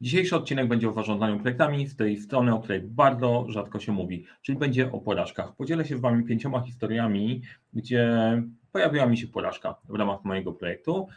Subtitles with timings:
[0.00, 4.24] Dzisiejszy odcinek będzie o zarządzaniu projektami z tej strony, o której bardzo rzadko się mówi,
[4.42, 5.56] czyli będzie o porażkach.
[5.56, 8.08] Podzielę się z Wami pięcioma historiami, gdzie
[8.72, 11.08] pojawiła mi się porażka w ramach mojego projektu.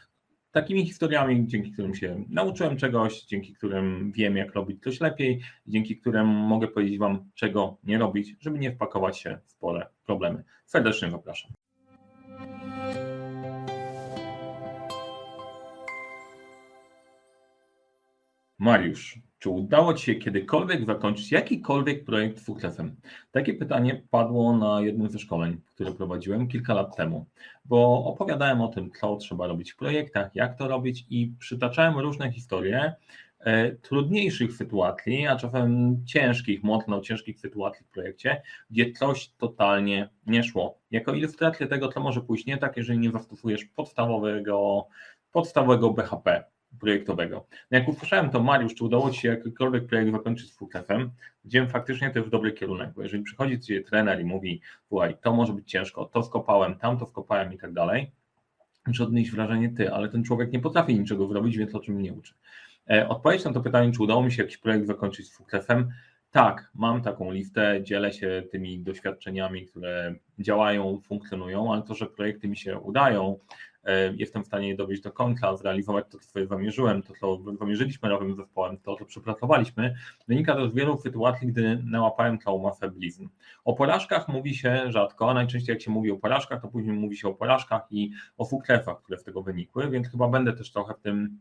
[0.52, 5.98] Takimi historiami, dzięki którym się nauczyłem czegoś, dzięki którym wiem, jak robić coś lepiej, dzięki
[5.98, 10.44] którym mogę powiedzieć Wam, czego nie robić, żeby nie wpakować się w spore problemy.
[10.66, 11.52] Serdecznie zapraszam.
[18.60, 22.96] Mariusz, czy udało Ci się kiedykolwiek zakończyć jakikolwiek projekt fuklefem?
[23.32, 27.26] Takie pytanie padło na jednym ze szkoleń, które prowadziłem kilka lat temu,
[27.66, 32.32] bo opowiadałem o tym, co trzeba robić w projektach, jak to robić i przytaczałem różne
[32.32, 32.94] historie
[33.40, 40.44] e, trudniejszych sytuacji, a czasem ciężkich, mocno ciężkich sytuacji w projekcie, gdzie coś totalnie nie
[40.44, 40.78] szło.
[40.92, 44.88] Jako ilustrację tego, co może pójść nie tak, jeżeli nie zastosujesz podstawowego,
[45.32, 46.44] podstawowego BHP
[46.80, 47.46] projektowego.
[47.72, 50.60] No jak usłyszałem to, Mariusz, czy udało Ci się jakikolwiek projekt zakończyć z
[51.46, 55.34] widziałem faktycznie to jest dobry kierunek, bo jeżeli przychodzi Ci trener i mówi, słuchaj, to
[55.34, 58.12] może być ciężko, to skopałem, tam to skopałem i tak dalej,
[58.88, 62.14] muszę odnieść wrażenie Ty, ale ten człowiek nie potrafi niczego zrobić, więc o czym mnie
[62.14, 62.34] uczy.
[62.90, 65.92] E, odpowiedź na to pytanie, czy udało mi się jakiś projekt zakończyć z WKF-em,
[66.32, 72.48] tak, mam taką listę, dzielę się tymi doświadczeniami, które działają, funkcjonują, ale to, że projekty
[72.48, 73.40] mi się udają,
[74.16, 78.78] jestem w stanie dowieść do końca, zrealizować to, co zamierzyłem, to, co zamierzyliśmy nowym zespołem,
[78.78, 79.96] to, co przepracowaliśmy,
[80.28, 82.92] wynika to z wielu sytuacji, gdy nałapałem całą masę.
[83.66, 87.28] O porażkach mówi się rzadko, najczęściej jak się mówi o porażkach, to później mówi się
[87.28, 91.00] o porażkach i o fuklefach, które z tego wynikły, więc chyba będę też trochę w
[91.00, 91.40] tym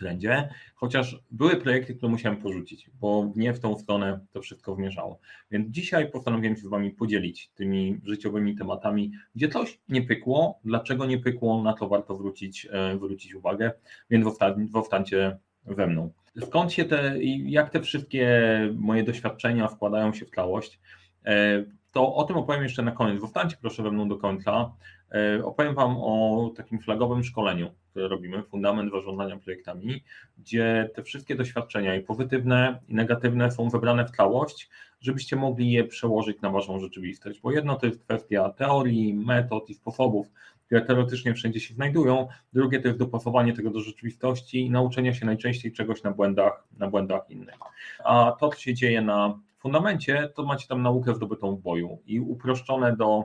[0.00, 5.18] trendzie, chociaż były projekty, które musiałem porzucić, bo nie w tą stronę to wszystko zmierzało.
[5.50, 11.06] Więc dzisiaj postanowiłem się z Wami podzielić tymi życiowymi tematami, gdzie coś nie pykło, dlaczego
[11.06, 13.72] nie pykło, na to warto zwrócić, e, zwrócić uwagę,
[14.10, 14.26] więc
[14.72, 16.10] zostańcie we mną.
[16.40, 17.14] Skąd się te,
[17.44, 18.40] jak te wszystkie
[18.74, 20.80] moje doświadczenia wkładają się w całość,
[21.24, 23.20] e, to o tym opowiem jeszcze na koniec.
[23.20, 24.72] Zostańcie proszę we mną do końca.
[25.12, 30.04] E, opowiem Wam o takim flagowym szkoleniu, które robimy, fundament zarządzania projektami,
[30.38, 34.70] gdzie te wszystkie doświadczenia i pozytywne i negatywne są wybrane w całość,
[35.00, 39.74] żebyście mogli je przełożyć na Waszą rzeczywistość, bo jedno to jest kwestia teorii, metod i
[39.74, 40.26] sposobów,
[40.66, 45.26] które teoretycznie wszędzie się znajdują, drugie to jest dopasowanie tego do rzeczywistości i nauczenia się
[45.26, 47.58] najczęściej czegoś na błędach, na błędach innych.
[48.04, 52.20] A to, co się dzieje na fundamencie, to macie tam naukę zdobytą w boju i
[52.20, 53.24] uproszczone do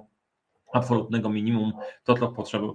[0.73, 2.27] absolutnego minimum to, co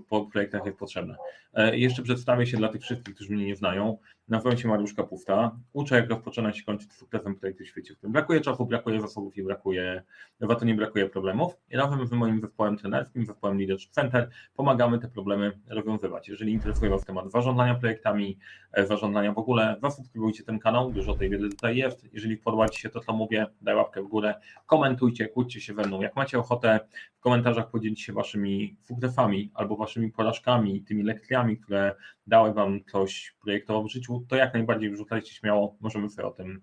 [0.09, 1.17] po projektach jest potrzebne.
[1.55, 3.99] E, jeszcze przedstawię się dla tych wszystkich, którzy mnie nie znają.
[4.31, 5.57] Nazywam się Mariusz Kapusta.
[5.73, 9.37] Uczę, jak rozpoczynać i kończyć sukcesem projektu w świecie, w którym brakuje czasu, brakuje zasobów
[9.37, 10.03] i brakuje,
[10.41, 11.57] za to nie brakuje problemów.
[11.71, 16.29] I razem z moim zespołem trenerskim, zespołem Leadership Center, pomagamy te problemy rozwiązywać.
[16.29, 18.39] Jeżeli interesuje Was temat zarządzania projektami,
[18.73, 22.15] e, zarządzania w ogóle, zasubskrybujcie ten kanał, dużo tej wiedzy tutaj jest.
[22.15, 24.35] Jeżeli podoba Ci się to, co mówię, daj łapkę w górę,
[24.67, 26.03] komentujcie, kłóćcie się ze mną.
[26.03, 26.81] Jak macie ochotę
[27.15, 31.95] w komentarzach podzielić się Waszymi sukcesami albo Waszymi porażkami, tymi lekcjami, które
[32.27, 36.63] dały Wam coś projektowo w życiu, to jak najbardziej wrzucajcie śmiało, możemy sobie o tym,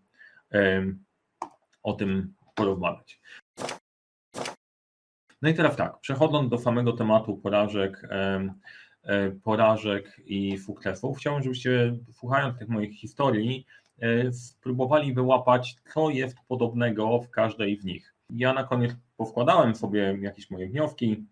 [1.83, 3.19] o tym porozmawiać.
[5.41, 8.07] No i teraz tak, przechodząc do samego tematu porażek,
[9.07, 13.65] e, porażek i sukcesów, chciałbym, żebyście słuchając tych moich historii,
[13.99, 18.13] e, spróbowali wyłapać, co jest podobnego w każdej z nich.
[18.29, 21.25] Ja na koniec powkładałem sobie jakieś moje wnioski,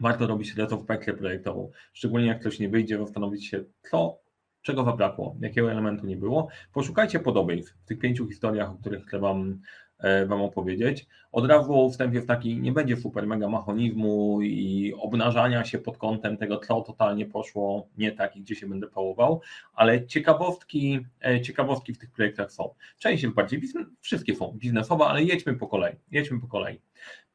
[0.00, 4.18] warto robić retrospekcję projektową, szczególnie jak coś nie wyjdzie, zastanowić się, co,
[4.62, 6.48] czego zabrakło, jakiego elementu nie było.
[6.72, 9.60] Poszukajcie podobieństw w tych pięciu historiach, o których chcę Wam,
[9.98, 11.06] e, wam opowiedzieć.
[11.32, 16.36] Od razu wstępie w taki, nie będzie super mega machonizmu i obnażania się pod kątem
[16.36, 19.40] tego, co totalnie poszło nie tak i gdzie się będę pałował,
[19.74, 22.74] ale ciekawostki, e, ciekawostki w tych projektach są.
[22.98, 23.62] Część jest bardziej,
[24.00, 26.80] wszystkie są biznesowe, ale jedźmy po kolei, jedźmy po kolei.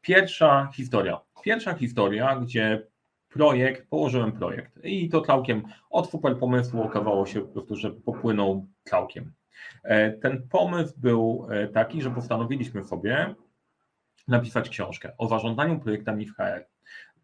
[0.02, 1.20] Pierwsza historia.
[1.44, 2.88] Pierwsza historia, gdzie
[3.30, 8.68] projekt, położyłem projekt i to całkiem od super pomysłu okazało się po prostu, że popłynął
[8.84, 9.34] całkiem.
[9.84, 13.36] E, ten pomysł był e, taki, że postanowiliśmy sobie
[14.28, 16.71] napisać książkę o zarządzaniu projektami w HR.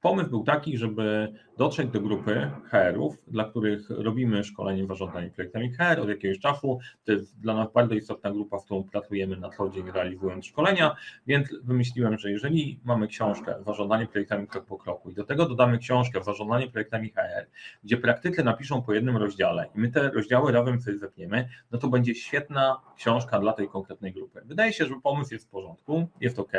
[0.02, 6.00] Pomysł był taki, żeby dotrzeć do grupy HR-ów, dla których robimy szkolenie zarządzania projektami HR
[6.00, 6.80] od jakiegoś czasu.
[7.06, 10.96] To jest dla nas bardzo istotna grupa, z którą pracujemy na co dzień realizując szkolenia,
[11.28, 15.78] więc wymyśliłem, że jeżeli mamy książkę zarządzanie projektami krok po kroku i do tego dodamy
[15.78, 17.48] książkę zarządzanie projektami HR,
[17.84, 21.88] gdzie praktycy napiszą po jednym rozdziale i my te rozdziały razem sobie zepniemy, no to
[21.88, 24.42] będzie świetna książka dla tej konkretnej grupy.
[24.46, 26.54] Wydaje się, że pomysł jest w porządku, jest ok.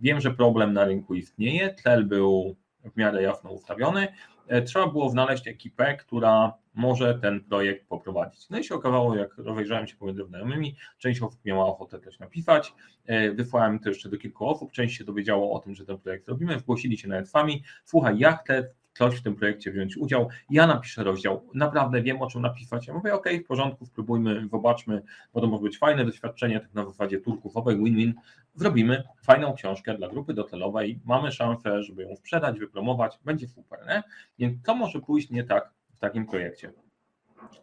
[0.00, 4.08] Wiem, że problem na rynku istnieje, cel był w miarę jasno ustawiony.
[4.48, 8.50] E, trzeba było znaleźć ekipę, która może ten projekt poprowadzić.
[8.50, 12.74] No i się okazało, jak rozejrzałem się pomiędzy znajomymi, część osób miała ochotę też napisać,
[13.06, 16.28] e, wysłałem to jeszcze do kilku osób, część się dowiedziało o tym, że ten projekt
[16.28, 20.66] robimy, zgłosili się nawet sami, słuchaj, ja chcę ktoś w tym projekcie wziąć udział, ja
[20.66, 25.02] napiszę rozdział, naprawdę wiem o czym napisać, ja mówię ok, w porządku, spróbujmy, zobaczmy,
[25.32, 28.14] bo to może być fajne doświadczenie, tak na zasadzie turków, obaj win-win,
[28.54, 34.02] zrobimy fajną książkę dla grupy docelowej, mamy szansę, żeby ją sprzedać, wypromować, będzie super, nie?
[34.38, 36.72] Więc to może pójść nie tak w takim projekcie.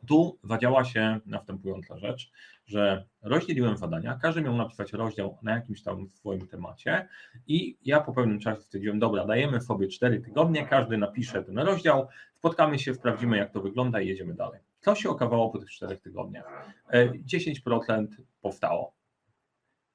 [0.07, 2.31] Tu zadziała się następująca rzecz,
[2.65, 7.07] że rozdzieliłem zadania, każdy miał napisać rozdział na jakimś tam swoim temacie
[7.47, 12.07] i ja po pewnym czasie stwierdziłem, dobra, dajemy sobie 4 tygodnie, każdy napisze ten rozdział,
[12.35, 14.59] spotkamy się, sprawdzimy jak to wygląda i jedziemy dalej.
[14.79, 16.45] Co się okazało po tych 4 tygodniach?
[16.93, 18.07] 10%
[18.41, 18.93] powstało,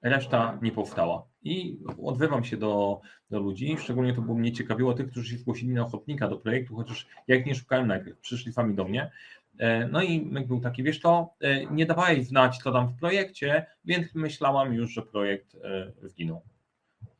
[0.04, 1.26] reszta nie powstała.
[1.42, 5.72] I odwywam się do, do ludzi, szczególnie to było mnie ciekawiło tych, którzy się zgłosili
[5.72, 9.10] na ochotnika do projektu, chociaż jak nie szukałem najpierw, przyszli sami do mnie
[9.58, 12.98] E, no i myk był taki, wiesz to, e, nie dawałeś znać, co tam w
[12.98, 16.42] projekcie, więc myślałam już, że projekt e, zginął.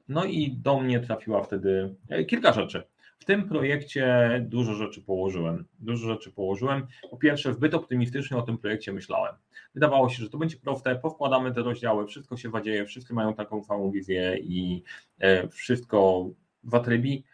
[0.08, 1.94] No i do mnie trafiła wtedy
[2.28, 2.82] kilka rzeczy.
[3.18, 5.64] W tym projekcie dużo rzeczy położyłem.
[5.78, 6.86] Dużo rzeczy położyłem.
[7.10, 9.34] Po pierwsze, zbyt optymistycznie o tym projekcie myślałem.
[9.74, 13.64] Wydawało się, że to będzie proste, powkładamy te rozdziały, wszystko się wadzieje, wszyscy mają taką
[13.64, 14.82] samą wizję i
[15.50, 16.30] wszystko
[16.64, 17.24] watrybi.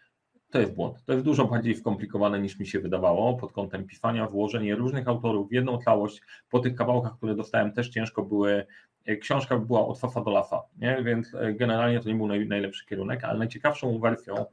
[0.51, 1.03] To jest błąd.
[1.05, 5.49] To jest dużo bardziej skomplikowane niż mi się wydawało pod kątem pisania, włożenie różnych autorów
[5.49, 6.21] w jedną całość.
[6.49, 8.65] Po tych kawałkach, które dostałem, też ciężko były.
[9.05, 11.03] E, książka była od fafa do lafa, nie?
[11.03, 14.45] więc e, generalnie to nie był najlepszy kierunek, ale najciekawszą wersją,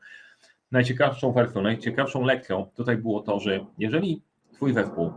[0.70, 4.22] najciekawszą wersją, najciekawszą lekcją tutaj było to, że jeżeli
[4.52, 5.12] Twój zespół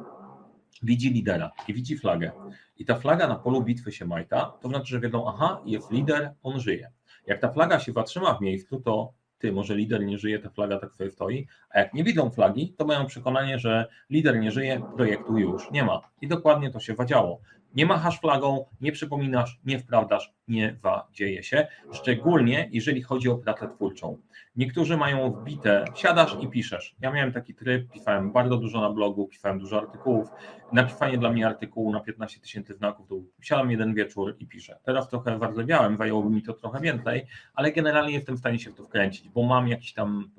[0.84, 2.32] widzi lidera i widzi flagę
[2.78, 6.34] i ta flaga na polu bitwy się majta, to znaczy, że wiedzą, aha, jest lider,
[6.44, 6.92] on żyje.
[7.28, 10.80] Jak ta flaga się zatrzyma w miejscu, to ty, może lider nie żyje, ta flaga
[10.80, 14.82] tak sobie stoi, a jak nie widzą flagi, to mają przekonanie, że lider nie żyje,
[14.96, 16.02] projektu już nie ma.
[16.22, 17.42] I dokładnie to się wadziało.
[17.76, 23.70] Nie machasz flagą, nie przypominasz, nie wprawdasz, nie wadzieje się, szczególnie jeżeli chodzi o pracę
[23.76, 24.18] twórczą.
[24.56, 26.96] Niektórzy mają wbite, siadasz i piszesz.
[27.02, 30.30] Ja miałem taki tryb, pisałem bardzo dużo na blogu, pisałem dużo artykułów.
[30.72, 34.80] Napisanie dla mnie artykułu na 15 tysięcy znaków, to siadam jeden wieczór i piszę.
[34.84, 38.76] Teraz trochę wardlewiałem, zajęłoby mi to trochę więcej, ale generalnie jestem w stanie się w
[38.76, 40.32] to wkręcić, bo mam jakiś tam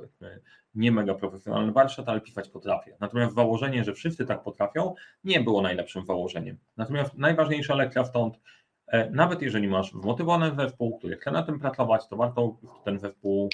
[0.74, 2.96] nie mega profesjonalny warsztat, ale pisać potrafię.
[3.00, 6.58] Natomiast założenie, że wszyscy tak potrafią, nie było najlepszym założeniem.
[6.76, 8.40] Natomiast najważniejsza lekcja stąd,
[8.86, 13.48] e, nawet jeżeli masz zmotywowany zespół, który chce na tym pracować, to warto ten zespół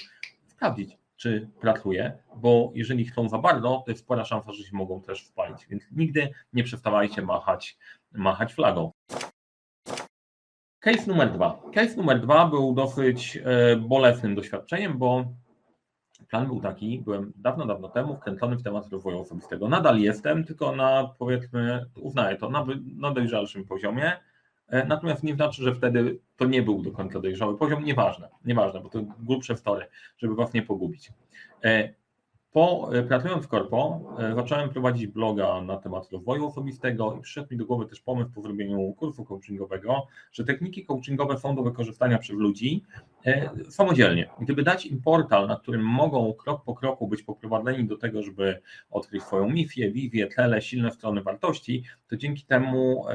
[0.47, 5.01] sprawdzić, czy pracuje, bo jeżeli chcą za bardzo, to jest spora szansa, że się mogą
[5.01, 7.77] też spalić, więc nigdy nie przestawajcie machać,
[8.11, 8.91] machać flagą.
[10.79, 11.61] Case numer dwa.
[11.73, 15.25] Case numer dwa był dosyć e, bolesnym doświadczeniem, bo
[16.29, 19.69] plan był taki, byłem dawno, dawno temu wkręcony w temat rozwoju osobistego.
[19.69, 22.65] Nadal jestem, tylko na powiedzmy, uznaję to, na,
[22.97, 24.13] na dojrzalszym poziomie.
[24.67, 28.81] E, natomiast nie znaczy, że wtedy to nie był do końca dojrzały poziom, nieważne, nieważne,
[28.81, 29.85] bo to grubsze story,
[30.17, 31.11] żeby was nie pogubić.
[32.51, 37.47] Po, e, pracując w Korpo, e, zacząłem prowadzić bloga na temat rozwoju osobistego i przyszedł
[37.51, 42.17] mi do głowy też pomysł po zrobieniu kursu coachingowego, że techniki coachingowe są do wykorzystania
[42.17, 42.83] przez ludzi
[43.25, 44.29] e, samodzielnie.
[44.41, 48.61] Gdyby dać im portal, na którym mogą krok po kroku być poprowadzeni do tego, żeby
[48.91, 53.05] odkryć swoją misję, wizję, cele, silne strony wartości, to dzięki temu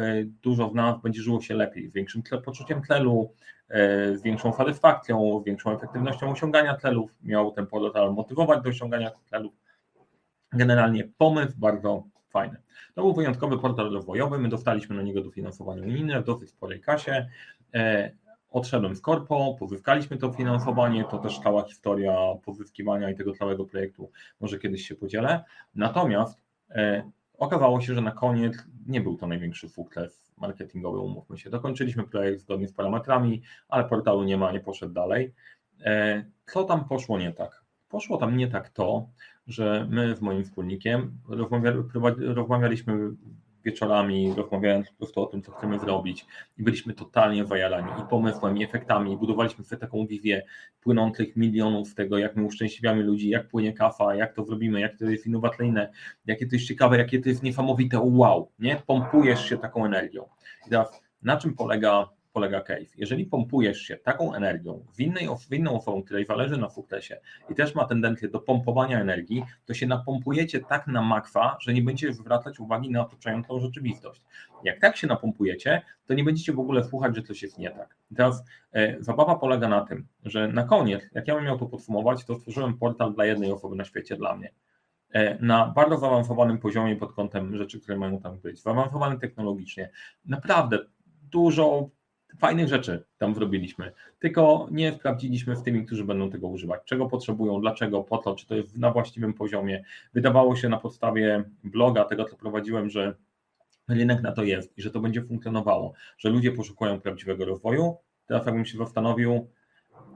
[0.42, 3.30] dużo w nas będzie żyło się lepiej, z większym poczuciem celu,
[4.14, 9.52] z większą satysfakcją, z większą efektywnością osiągania celów, miał ten portal motywować do osiągania celów.
[10.52, 12.56] Generalnie pomysł bardzo fajny.
[12.94, 17.28] To był wyjątkowy portal rozwojowy, my dostaliśmy na niego dofinansowanie unijne w dosyć sporej kasie.
[17.74, 18.10] E,
[18.50, 24.10] odszedłem z korpo, pozyskaliśmy to finansowanie, to też cała historia pozyskiwania i tego całego projektu,
[24.40, 25.44] może kiedyś się podzielę.
[25.74, 26.40] Natomiast
[26.70, 28.54] e, okazało się, że na koniec
[28.86, 31.50] nie był to największy sukces marketingowy, umówmy się.
[31.50, 35.34] Dokończyliśmy projekt zgodnie z parametrami, ale portalu nie ma, nie poszedł dalej.
[35.84, 37.64] E, co tam poszło nie tak?
[37.88, 39.08] Poszło tam nie tak to,
[39.46, 41.18] że my z moim wspólnikiem
[42.18, 43.10] rozmawialiśmy
[43.64, 46.26] wieczorami, rozmawiając po prostu o tym, co chcemy zrobić
[46.58, 50.42] i byliśmy totalnie wajalani i pomysłem, i efektami, i budowaliśmy sobie taką wizję
[50.80, 54.98] płynących milionów z tego, jak my uszczęśliwiamy ludzi, jak płynie kafa, jak to zrobimy, jak
[54.98, 55.92] to jest innowacyjne,
[56.26, 58.82] jakie to jest ciekawe, jakie to jest niesamowite, wow, nie?
[58.86, 60.28] Pompujesz się taką energią.
[60.66, 62.94] I teraz na czym polega polega case.
[62.96, 67.54] Jeżeli pompujesz się taką energią w, innej, w inną osobą, której zależy na sukcesie i
[67.54, 72.12] też ma tendencję do pompowania energii, to się napompujecie tak na makwa, że nie będziecie
[72.12, 74.22] zwracać uwagi na otaczającą rzeczywistość.
[74.64, 77.96] Jak tak się napompujecie, to nie będziecie w ogóle słuchać, że coś jest nie tak.
[78.10, 81.66] I teraz e, zabawa polega na tym, że na koniec, jak ja bym miał to
[81.66, 84.52] podsumować, to stworzyłem portal dla jednej osoby na świecie, dla mnie.
[85.40, 89.90] na bardzo zaawansowanym poziomie pod kątem rzeczy, które mają tam być, zaawansowany technologicznie.
[90.24, 90.78] Naprawdę
[91.30, 91.90] dużo
[92.38, 97.60] fajnych rzeczy tam zrobiliśmy, tylko nie sprawdziliśmy z tymi, którzy będą tego używać, czego potrzebują,
[97.60, 99.84] dlaczego, po to, czy to jest na właściwym poziomie.
[100.14, 103.14] Wydawało się na podstawie bloga, tego co prowadziłem, że
[103.88, 107.96] rynek na to jest i że to będzie funkcjonowało, że ludzie poszukują prawdziwego rozwoju.
[108.26, 109.48] Teraz jakbym się zastanowił,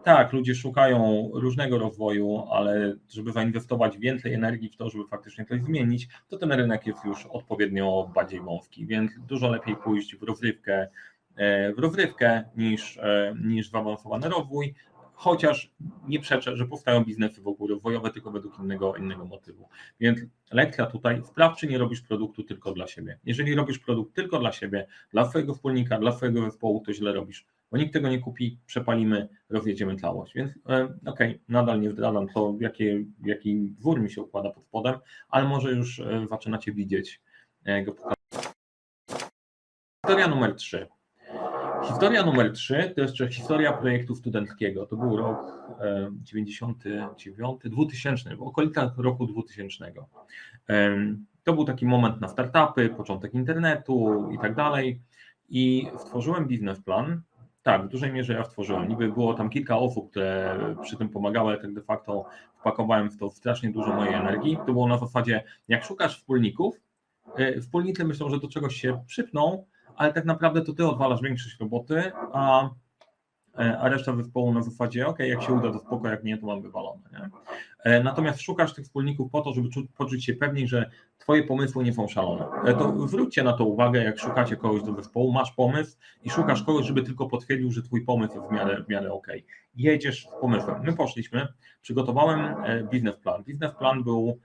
[0.04, 5.62] tak, ludzie szukają różnego rozwoju, ale żeby zainwestować więcej energii w to, żeby faktycznie coś
[5.62, 10.88] zmienić, to ten rynek jest już odpowiednio bardziej wąski, więc dużo lepiej pójść w rozrywkę,
[11.76, 14.74] w rozrywkę niż, e, niż w awansowany rozwój,
[15.18, 15.70] chociaż
[16.08, 19.68] nie przeczę, że powstają biznesy wokół rozwojowe tylko według innego, innego motywu.
[20.00, 20.18] Więc
[20.50, 23.18] lekcja tutaj, sprawdź, czy nie robisz produktu tylko dla siebie.
[23.24, 27.46] Jeżeli robisz produkt tylko dla siebie, dla swojego wspólnika, dla swojego zespołu, to źle robisz,
[27.70, 30.34] bo nikt tego nie kupi, przepalimy, rozjedziemy całość.
[30.34, 32.84] Więc e, okej, okay, nadal nie zdradzam to, jaki,
[33.24, 37.20] jaki dwór mi się układa pod spodem, ale może już e, zaczynacie widzieć
[37.64, 37.94] e, go.
[40.04, 40.86] Historia numer 3.
[41.84, 44.86] Historia numer 3 to jeszcze historia projektu studenckiego.
[44.86, 45.38] To był rok
[46.22, 49.92] 99, 2000, w okolicach roku 2000.
[51.44, 55.00] To był taki moment na startupy, początek internetu i tak dalej.
[55.48, 57.22] I stworzyłem biznesplan.
[57.62, 58.88] Tak, w dużej mierze ja stworzyłem.
[58.88, 62.24] Niby było tam kilka osób, które przy tym pomagały, ale tak de facto
[62.60, 64.58] wpakowałem w to strasznie dużo mojej energii.
[64.66, 66.80] To było na zasadzie, jak szukasz wspólników,
[67.36, 69.64] e, wspólnicy myślą, że do czegoś się przypną,
[69.98, 72.70] ale tak naprawdę to ty odwalasz większość roboty, a,
[73.58, 76.46] e, a reszta zespołu na zasadzie, ok, jak się uda, to spoko, jak nie, to
[76.46, 77.02] mam wywalone.
[77.12, 77.30] Nie?
[77.84, 81.92] E, natomiast szukasz tych wspólników po to, żeby poczuć się pewniej, że twoje pomysły nie
[81.92, 82.46] są szalone.
[82.64, 86.62] E, to zwróćcie na to uwagę, jak szukacie kogoś do zespołu, masz pomysł i szukasz
[86.62, 89.26] kogoś, żeby tylko potwierdził, że twój pomysł jest w miarę, w miarę ok.
[89.74, 90.82] Jedziesz z pomysłem.
[90.82, 91.48] My poszliśmy,
[91.80, 92.54] przygotowałem
[92.90, 93.44] biznesplan.
[93.44, 94.40] Biznesplan był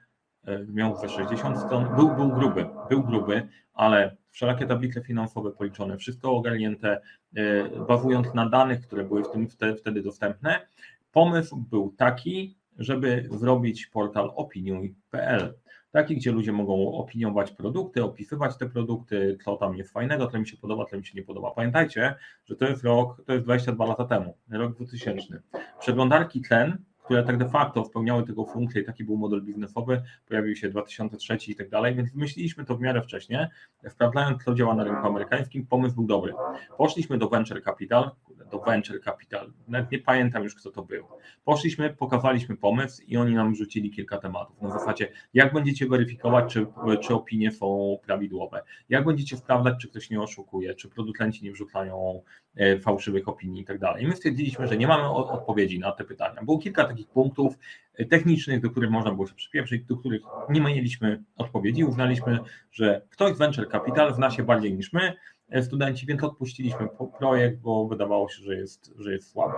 [0.67, 6.31] miał ze 60 stron, był, był gruby, był gruby, ale wszelakie tablice finansowe policzone, wszystko
[6.31, 7.01] ogarnięte,
[7.35, 9.47] e, bazując na danych, które były w tym
[9.77, 10.67] wtedy dostępne.
[11.11, 15.53] Pomysł był taki, żeby zrobić portal opiniuj.pl.
[15.91, 20.47] Taki, gdzie ludzie mogą opiniować produkty, opisywać te produkty, co tam jest fajnego, co mi
[20.47, 21.51] się podoba, co mi się nie podoba.
[21.51, 25.41] Pamiętajcie, że to jest rok, to jest 22 lata temu, rok 2000.
[25.79, 30.55] Przeglądarki ten które tak de facto spełniały tego funkcję i taki był model biznesowy, pojawił
[30.55, 33.49] się 2003 i tak dalej, więc wymyśliliśmy to w miarę wcześnie,
[33.89, 36.33] sprawdzając co działa na rynku amerykańskim, pomysł był dobry.
[36.77, 38.11] Poszliśmy do Venture Capital,
[38.53, 41.05] do Venture Capital, nawet nie pamiętam już kto to był.
[41.45, 44.61] Poszliśmy, pokazaliśmy pomysł i oni nam rzucili kilka tematów.
[44.61, 46.67] Na zasadzie, jak będziecie weryfikować, czy,
[47.01, 52.21] czy opinie są prawidłowe, jak będziecie sprawdzać, czy ktoś nie oszukuje, czy producenci nie wrzucają
[52.55, 54.07] e, fałszywych opinii i tak dalej.
[54.07, 56.43] My stwierdziliśmy, że nie mamy odpowiedzi na te pytania.
[56.43, 57.57] Było kilka takich punktów
[57.95, 61.83] e, technicznych, do których można było się przypieprzyć, do których nie mieliśmy odpowiedzi.
[61.83, 62.39] Uznaliśmy,
[62.71, 65.13] że ktoś z Venture Capital zna się bardziej niż my,
[65.61, 69.53] studenci, więc odpuściliśmy projekt, bo wydawało się, że jest, że jest słaby.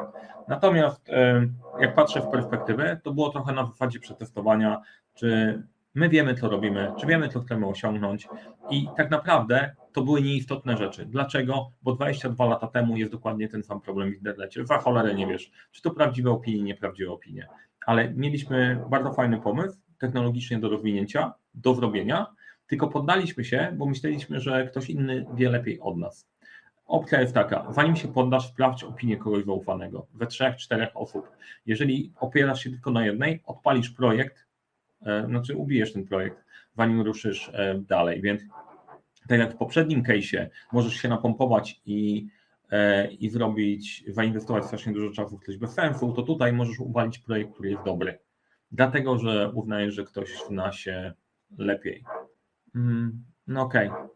[0.48, 1.48] Natomiast e,
[1.80, 4.82] jak patrzę w perspektywę, to było trochę na zasadzie przetestowania,
[5.14, 5.62] czy
[5.96, 8.28] my wiemy, co robimy, czy wiemy, co chcemy osiągnąć
[8.70, 11.06] i tak naprawdę to były nieistotne rzeczy.
[11.06, 11.72] Dlaczego?
[11.82, 14.66] Bo 22 lata temu jest dokładnie ten sam problem w internecie.
[14.66, 17.48] Za cholerę nie wiesz, czy to prawdziwe opinie, nieprawdziwe opinie.
[17.86, 22.28] Ale mieliśmy bardzo fajny pomysł technologicznie do rozwinięcia, do zrobienia,
[22.68, 26.28] tylko poddaliśmy się, bo myśleliśmy, że ktoś inny wie lepiej od nas.
[26.86, 31.32] Opcja jest taka, zanim się poddasz, sprawdź opinię kogoś zaufanego, we trzech, czterech osób.
[31.66, 34.46] Jeżeli opierasz się tylko na jednej, odpalisz projekt,
[35.06, 36.38] e, znaczy ubijesz ten projekt,
[36.78, 38.42] zanim ruszysz e, dalej, więc
[39.28, 42.28] tak jak w poprzednim case'ie możesz się napompować i,
[42.72, 47.20] e, i zrobić, zainwestować strasznie dużo czasu w coś bez sensu, to tutaj możesz uwalić
[47.20, 48.20] projekt, który jest dobry.
[48.72, 51.14] Dlatego, że uznajesz, że ktoś zna się
[51.58, 52.04] lepiej.
[52.76, 53.90] Mm, no okej.
[53.90, 54.08] Okay.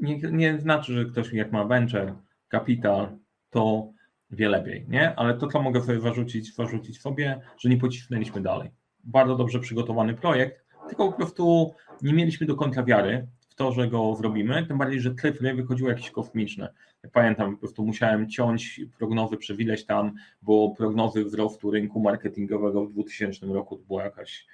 [0.00, 2.14] Nie, nie znaczy, że ktoś jak ma venture,
[2.48, 3.18] kapital,
[3.50, 3.92] to
[4.30, 5.14] wie lepiej, nie?
[5.16, 8.70] Ale to, co mogę sobie zarzucić, zarzucić sobie, że nie pocisnęliśmy dalej.
[9.04, 14.14] Bardzo dobrze przygotowany projekt, tylko po prostu nie mieliśmy do końca wiary, to, że go
[14.16, 16.72] zrobimy, tym bardziej, że cyfry wychodziły jakieś kosmiczne.
[17.02, 22.92] Jak pamiętam, po prostu musiałem ciąć prognozy, przewileźć tam, bo prognozy wzrostu rynku marketingowego w
[22.92, 24.46] 2000 roku to była jakaś,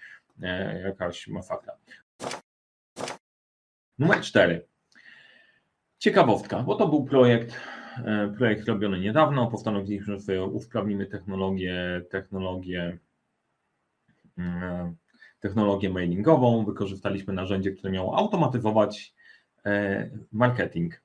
[0.43, 1.73] e, jakaś masakra.
[3.99, 4.67] Numer cztery.
[5.99, 7.61] Ciekawostka, bo to był projekt,
[8.05, 9.47] e, projekt robiony niedawno.
[9.47, 12.99] Postanowiliśmy, że usprawnimy technologię, technologię
[14.39, 14.95] e,
[15.41, 19.15] technologię mailingową, wykorzystaliśmy narzędzie, które miało automatyzować
[19.67, 21.03] e, marketing.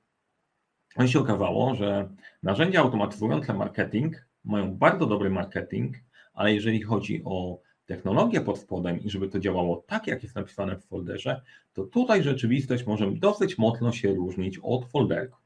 [0.96, 2.08] No i się okazało, że
[2.42, 5.96] narzędzia automatyzujące marketing mają bardzo dobry marketing,
[6.34, 7.58] ale jeżeli chodzi o
[7.96, 11.40] technologię pod spodem i żeby to działało tak, jak jest napisane w folderze,
[11.72, 15.38] to tutaj rzeczywistość może dosyć mocno się różnić od folderku.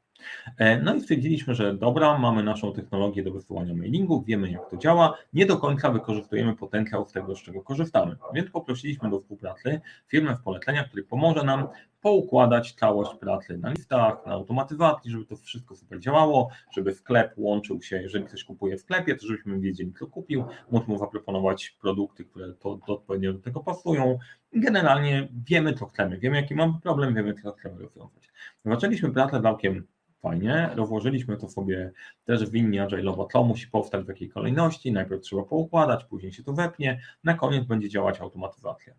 [0.57, 4.77] E, no i stwierdziliśmy, że dobra, mamy naszą technologię do wysyłania mailingów, wiemy jak to
[4.77, 8.15] działa, nie do końca wykorzystujemy potencjał z tego, z czego korzystamy.
[8.33, 11.67] Więc poprosiliśmy do współpracy firmę w poleceniach, który pomoże nam
[12.07, 17.81] poukładać całość pracy na listach, na automatyzacji, żeby to wszystko super działało, żeby sklep łączył
[17.81, 22.25] się, jeżeli ktoś kupuje w sklepie, to żebyśmy wiedzieli, kto kupił, móc mu zaproponować produkty,
[22.25, 24.19] które to, to odpowiednio do tego pasują.
[24.53, 28.29] Generalnie wiemy, co chcemy, wiemy, jaki mamy problem, wiemy, co chcemy rozwiązać.
[28.65, 29.87] Zaczęliśmy pracę całkiem
[30.21, 31.91] fajnie, rozłożyliśmy to sobie
[32.25, 36.43] też w linii agile'owo, co musi powstać w jakiej kolejności, najpierw trzeba poukładać, później się
[36.43, 38.93] to wepnie, na koniec będzie działać automatyzacja.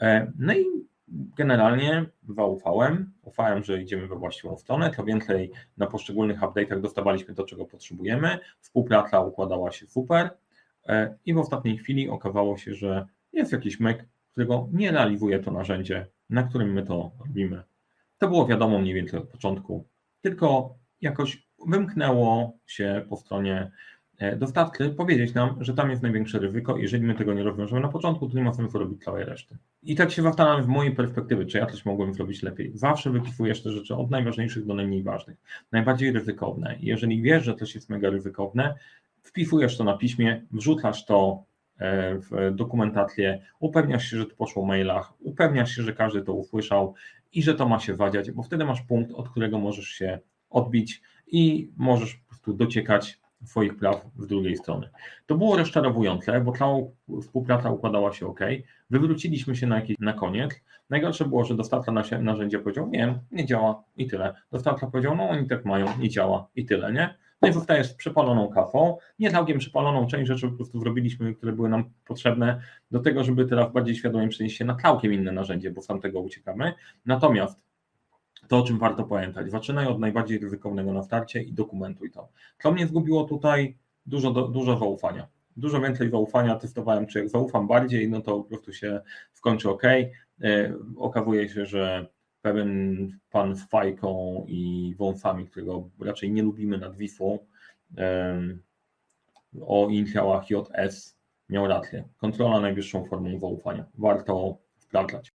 [0.00, 0.64] E, no i
[1.08, 7.44] generalnie zaufałem, ufałem, że idziemy we właściwą stronę, to więcej na poszczególnych update'ach dostawaliśmy to,
[7.44, 10.30] czego potrzebujemy, współpraca układała się super
[10.86, 15.50] e, i w ostatniej chwili okazało się, że jest jakiś myk, którego nie realizuje to
[15.50, 17.62] narzędzie, na którym my to robimy.
[18.18, 19.84] To było wiadomo mniej więcej od początku,
[20.20, 23.70] tylko jakoś wymknęło się po stronie
[24.36, 26.78] dostawcy powiedzieć nam, że tam jest największe ryzyko.
[26.78, 29.56] Jeżeli my tego nie rozwiążemy na początku, to nie ma sensu robić całej reszty.
[29.82, 32.72] I tak się zastanawiam z mojej perspektywy, czy ja coś mogłem zrobić lepiej.
[32.74, 35.36] Zawsze wypisujesz te rzeczy od najważniejszych do najmniej ważnych,
[35.72, 36.76] najbardziej ryzykowne.
[36.80, 38.74] I jeżeli wiesz, że coś jest mega ryzykowne,
[39.22, 41.44] wpisujesz to na piśmie, wrzucasz to
[41.78, 46.34] e, w dokumentację, upewniasz się, że to poszło w mailach, upewniasz się, że każdy to
[46.34, 46.94] usłyszał
[47.32, 50.18] i że to ma się wadziać, bo wtedy masz punkt, od którego możesz się
[50.50, 54.90] odbić i możesz po prostu dociekać swoich praw z drugiej strony.
[55.26, 56.78] To było rozczarowujące, bo cała
[57.22, 58.40] współpraca układała się ok.
[58.90, 60.50] Wywróciliśmy się na, jakiś, na koniec.
[60.90, 64.34] Najgorsze było, że dostawca narzędzia powiedział, nie, nie działa i tyle.
[64.52, 67.14] Dostawca powiedział, no oni tak mają, nie działa i tyle, nie?
[67.42, 71.52] No i zostajesz z przepaloną kafą, nie całkiem przepaloną, część rzeczy po prostu zrobiliśmy, które
[71.52, 75.70] były nam potrzebne do tego, żeby teraz bardziej świadomie przenieść się na całkiem inne narzędzie,
[75.70, 76.72] bo z tamtego uciekamy.
[77.06, 77.65] Natomiast
[78.48, 82.28] to, o czym warto pamiętać, zaczynaj od najbardziej ryzykownego na starcie i dokumentuj to.
[82.62, 83.76] Co mnie zgubiło tutaj?
[84.06, 85.26] Dużo, dużo zaufania.
[85.56, 89.00] Dużo więcej zaufania testowałem, czy jak zaufam bardziej, no to po prostu się
[89.32, 89.82] skończy ok.
[89.84, 90.08] E,
[90.96, 92.06] okazuje się, że
[92.42, 97.38] pewien pan z fajką i wąsami, którego raczej nie lubimy nad Wisłą,
[99.66, 101.16] o inicjałach JS
[101.48, 102.04] miał rację.
[102.16, 103.84] Kontrola najwyższą formą zaufania.
[103.98, 105.32] Warto sprawdzać.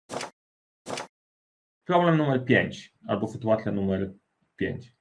[1.90, 4.14] Problem numer 5, albo sytuacja numer
[4.56, 4.94] 5.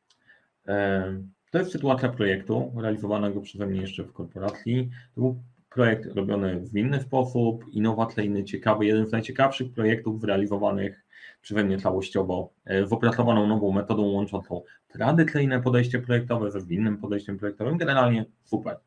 [1.50, 4.90] To jest sytuacja projektu realizowanego przeze mnie jeszcze w korporacji.
[5.14, 11.06] To był projekt robiony w inny sposób, innowacyjny, ciekawy, jeden z najciekawszych projektów realizowanych
[11.40, 17.38] przeze mnie całościowo, e, w opracowaną nową metodą łączącą tradycyjne podejście projektowe ze zwinnym podejściem
[17.38, 18.78] projektowym, generalnie super.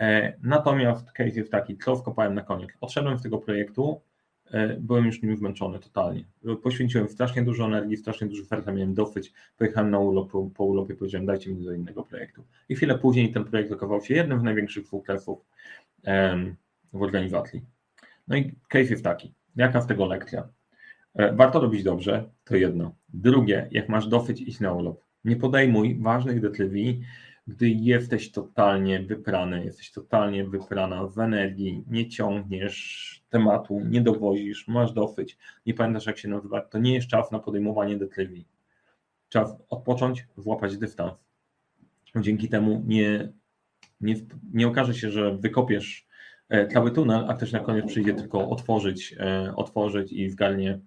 [0.00, 2.70] E, natomiast case jest taki, co skopałem na koniec.
[2.80, 4.13] Odszedłem z tego projektu, e,
[4.78, 6.24] byłem już nim zmęczony totalnie.
[6.62, 11.26] Poświęciłem strasznie dużo energii, strasznie dużo serca miałem dosyć, pojechałem na urlop, po, urlopie powiedziałem
[11.26, 12.44] dajcie mi do innego projektu.
[12.68, 15.38] I chwilę później ten projekt okazywał się jednym z największych sukcesów
[16.92, 17.62] w organizacji.
[18.28, 20.48] No i case jest taki, jaka z tego lekcja?
[21.14, 22.94] E, warto robić dobrze, to jedno.
[23.08, 25.04] Drugie, jak masz dosyć, iść na urlop.
[25.24, 27.02] Nie podejmuj ważnych decyzji,
[27.46, 34.92] gdy jesteś totalnie wyprany, jesteś totalnie wyprana w energii, nie ciągniesz tematu, nie dowozisz, masz
[34.92, 38.46] dosyć, nie pamiętasz jak się nazywa, to nie jest czas na podejmowanie decyzji.
[39.28, 41.12] Czas odpocząć, złapać dystans.
[42.16, 43.32] Dzięki temu nie,
[44.00, 44.14] nie,
[44.52, 46.06] nie okaże się, że wykopiesz
[46.48, 50.80] e, cały tunel, a ktoś na koniec przyjdzie tylko otworzyć, e, otworzyć i zgalnie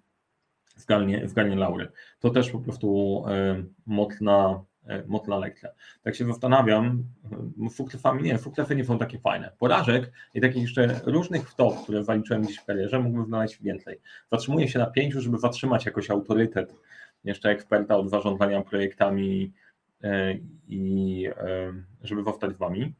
[0.78, 1.88] zgalnie, zgalnie laury.
[2.20, 5.68] To też po prostu e, mocna, e, mocna lekcja.
[6.02, 7.04] Tak się zastanawiam,
[7.70, 9.52] sukcesami nie, sukcesy nie są takie fajne.
[9.58, 14.00] Porażek i takich jeszcze różnych wtop, które zaliczyłem gdzieś w karierze, mógłbym znaleźć więcej.
[14.30, 16.74] Zatrzymuję się na pięciu, żeby zatrzymać jakoś autorytet
[17.24, 19.52] jeszcze eksperta od zarządzania projektami
[20.02, 20.34] e,
[20.68, 21.28] i
[22.02, 22.94] żeby zostać z Wami.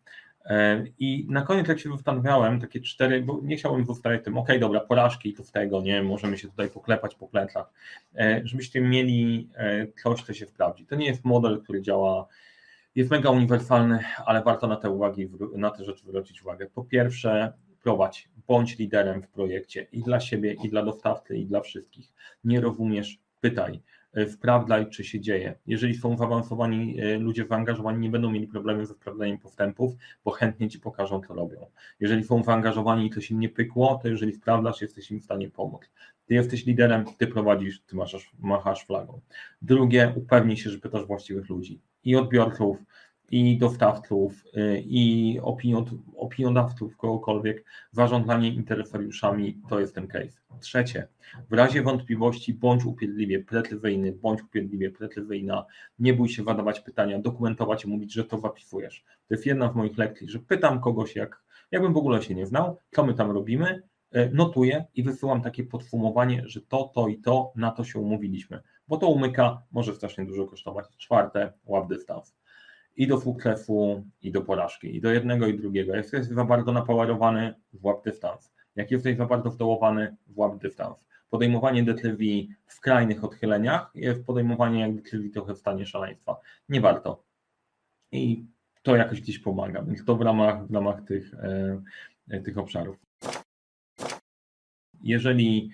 [0.48, 4.48] E, I na koniec, jak się zastanawiałem, takie cztery, bo nie chciałbym zostawiać tym, ok,
[4.61, 7.72] dobra, porażki to w tego, nie, możemy się tutaj poklepać po plecach,
[8.16, 10.87] e, żebyście mieli e, coś, co się sprawdzi.
[10.87, 12.26] To nie jest model, który działa,
[12.94, 16.66] jest mega uniwersalny, ale warto na te uwagi, na te rzeczy zwrócić uwagę.
[16.74, 21.61] Po pierwsze, prowadź, bądź liderem w projekcie i dla siebie, i dla dostawcy, i dla
[21.61, 22.12] wszystkich.
[22.44, 23.80] Nie rozumiesz, pytaj
[24.28, 25.54] sprawdzaj, czy się dzieje.
[25.66, 29.94] Jeżeli są zaawansowani e, ludzie zaangażowani, nie będą mieli problemu ze sprawdzaniem postępów,
[30.24, 31.66] bo chętnie ci pokażą, co robią.
[32.00, 35.50] Jeżeli są zaangażowani i coś im nie pykło, to jeżeli sprawdzasz, jesteś im w stanie
[35.50, 35.82] pomóc.
[36.26, 39.20] Ty jesteś liderem, ty prowadzisz, ty machasz, machasz flagą.
[39.62, 42.78] Drugie, upewnij się, że pytasz właściwych ludzi i odbiorców,
[43.30, 45.38] i dostawców, y, i
[46.16, 50.38] opiniodawców, kogokolwiek, zarządzanie interesariuszami, to jest ten case.
[50.60, 51.08] Trzecie,
[51.50, 55.66] w razie wątpliwości bądź upierdliwie precyzyjny, bądź upierdliwie precyzyjna,
[55.98, 59.04] nie bój się zadawać pytania, dokumentować i mówić, że to zapisujesz.
[59.28, 62.46] To jest jedna z moich lekcji, że pytam kogoś, jak, jakbym w ogóle się nie
[62.46, 63.82] znał, co my tam robimy,
[64.16, 68.62] y, notuję i wysyłam takie podsumowanie, że to, to i to, na to się umówiliśmy,
[68.88, 70.86] bo to umyka, może strasznie dużo kosztować.
[70.96, 72.38] Czwarte, łap dystans
[72.98, 75.94] i do fuklefu, i do porażki, i do jednego, i drugiego.
[75.94, 78.52] Jak jesteś za bardzo napowerowany, włap dystans.
[78.76, 81.04] Jak jesteś za bardzo wdołowany, włap dystans.
[81.30, 86.37] Podejmowanie decyzji w skrajnych odchyleniach jest podejmowanie decyzji trochę w stanie szaleństwa.
[86.68, 87.24] Nie warto.
[88.12, 88.46] I
[88.82, 91.34] to jakoś gdzieś pomaga, więc to w ramach, w ramach tych,
[92.30, 92.96] e, tych obszarów.
[95.02, 95.70] Jeżeli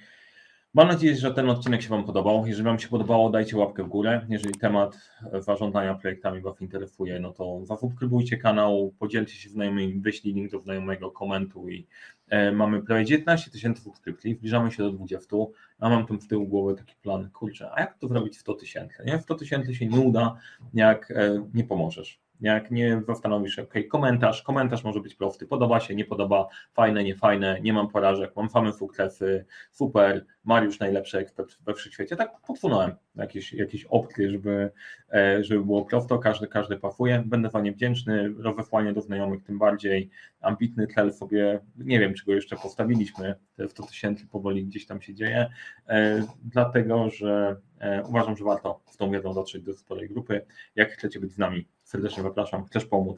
[0.75, 2.47] Mam nadzieję, że ten odcinek się Wam podobał.
[2.47, 4.27] Jeżeli Wam się podobało, dajcie łapkę w górę.
[4.29, 10.51] Jeżeli temat zarządzania projektami Was interesuje, no to zasubskrybujcie kanał, podzielcie się znajomymi, wyślij link
[10.51, 11.87] do znajomego, komentuj.
[12.29, 15.37] E, mamy prawie 19 tysięcy subskrypcji, zbliżamy się do 20,
[15.79, 18.55] a mam tam w tyłu głowy taki plan, kurczę, a jak to zrobić w 100
[18.55, 19.03] tysięcy?
[19.07, 19.19] Nie?
[19.19, 20.37] W 100 tysięcy się nie uda,
[20.75, 22.24] jak e, nie pomożesz.
[22.41, 27.15] Jak nie zastanowisz, ok, komentarz, komentarz może być prosty, podoba się, nie podoba, fajne, nie
[27.15, 32.17] fajne, nie mam porażek, mam same sukcesy, super, Mariusz najlepszy ekspert we wszechświecie.
[32.17, 34.71] Tak podsunąłem jakieś, jakieś opcje, żeby,
[35.13, 37.23] e, żeby było prosto, każdy, każdy pafuje.
[37.27, 42.25] Będę za nie wdzięczny, rozesłanie do znajomych tym bardziej, ambitny cel sobie, nie wiem, czy
[42.25, 45.51] go jeszcze postawiliśmy, te 100 tysięcy powoli gdzieś tam się dzieje,
[45.89, 50.47] e, dlatego, że e, uważam, że warto z tą wiedzą dotrzeć do sporej grupy.
[50.77, 53.17] Jak chcecie być z nami, serdecznie zapraszam, chcesz pomóc,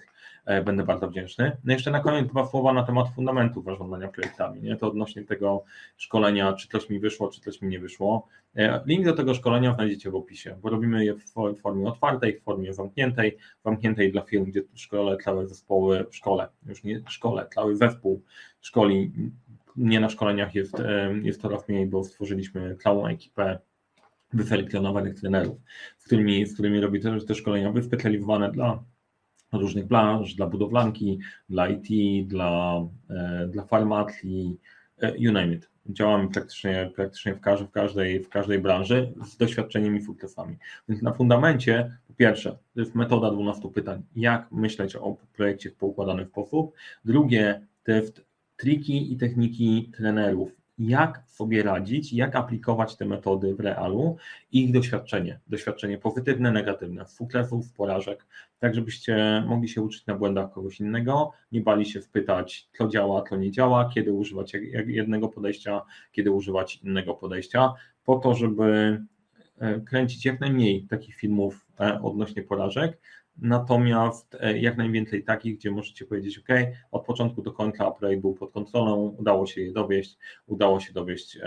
[0.65, 1.57] będę bardzo wdzięczny.
[1.65, 4.77] No jeszcze na koniec dwa słowa na temat fundamentów zarządzania projektami, nie?
[4.77, 5.65] to odnośnie tego
[5.97, 8.29] szkolenia, czy coś mi wyszło, czy coś mi nie wyszło.
[8.87, 12.75] Link do tego szkolenia znajdziecie w opisie, bo robimy je w formie otwartej, w formie
[12.75, 18.23] zamkniętej, zamkniętej dla firm, gdzie szkole, całe zespoły, szkole, już nie szkole, cały zespół
[18.61, 19.13] szkoli,
[19.77, 20.83] nie na szkoleniach jest,
[21.23, 23.59] jest coraz mniej, bo stworzyliśmy całą ekipę
[24.33, 25.59] wyselekcjonowanych trenerów,
[25.99, 28.85] z którymi, z którymi robi też te szkolenia wyspecjalizowane dla
[29.53, 34.57] różnych branż, dla budowlanki, dla IT, dla, e, dla farmacji,
[35.03, 39.37] e, you name it działamy praktycznie, praktycznie w, każdej, w, każdej, w każdej branży z
[39.37, 40.57] doświadczeniami fulltestami.
[40.89, 45.75] Więc na fundamencie, po pierwsze, to jest metoda 12 pytań, jak myśleć o projekcie w
[45.75, 46.75] poukładany sposób.
[47.05, 48.25] Drugie, to jest
[48.57, 54.17] triki i techniki trenerów, jak sobie radzić, jak aplikować te metody w realu
[54.53, 58.27] i ich doświadczenie, doświadczenie pozytywne, negatywne, sukcesów, porażek,
[58.59, 63.23] tak żebyście mogli się uczyć na błędach kogoś innego, nie bali się wpytać, co działa,
[63.29, 64.53] co nie działa, kiedy używać
[64.87, 67.73] jednego podejścia, kiedy używać innego podejścia,
[68.05, 69.01] po to, żeby
[69.59, 72.99] e, kręcić jak najmniej takich filmów e, odnośnie porażek,
[73.39, 76.49] Natomiast e, jak najwięcej takich, gdzie możecie powiedzieć, OK,
[76.91, 81.39] od początku do końca projekt był pod kontrolą, udało się je dowieść, udało się dowieść,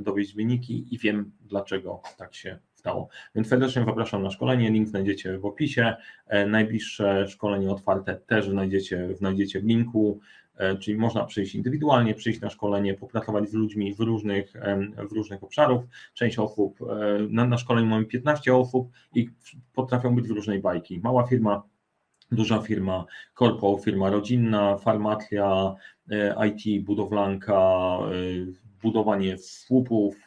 [0.00, 3.08] dowieść wyniki i wiem, dlaczego tak się stało.
[3.34, 5.96] Więc serdecznie zapraszam na szkolenie, link znajdziecie w opisie.
[6.26, 10.20] E, najbliższe szkolenie otwarte też znajdziecie, znajdziecie w linku.
[10.56, 14.52] E, czyli można przyjść indywidualnie, przyjść na szkolenie, popracować z ludźmi w różnych,
[15.10, 15.82] w różnych obszarów.
[16.14, 16.86] Część osób, e,
[17.28, 19.28] na, na szkoleniu mamy 15 osób i
[19.74, 21.00] potrafią być w różnej bajki.
[21.00, 21.62] Mała firma,
[22.32, 25.74] duża firma, korpo, firma rodzinna, farmacja,
[26.48, 27.98] IT, budowlanka,
[28.82, 30.26] budowanie słupów,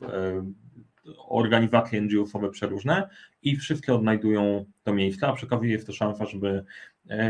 [1.18, 3.10] organizacje NGO-sowe przeróżne
[3.42, 6.66] i wszystkie odnajdują to miejsca, a przy okazji jest to szansa, żeby,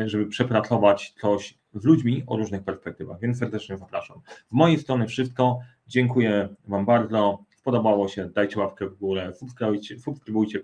[0.06, 4.22] żeby przepracować coś z ludźmi o różnych perspektywach, więc serdecznie zapraszam.
[4.28, 5.60] Z mojej strony wszystko.
[5.88, 7.44] Dziękuję Wam bardzo.
[7.64, 10.60] Podobało się, dajcie łapkę w górę, subskrybujcie, subskrybujcie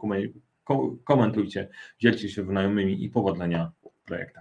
[1.04, 1.70] komentujcie,
[2.00, 4.38] dzielcie się znajomymi i powodzenia w projektach.